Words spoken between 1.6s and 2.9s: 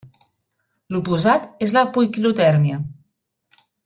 és la poiquilotèrmia.